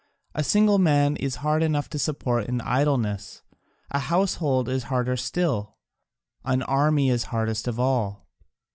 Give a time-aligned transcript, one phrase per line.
[0.33, 3.43] A single man is hard enough to support in idleness,
[3.91, 5.75] a household is harder still,
[6.43, 8.25] an army hardest of all.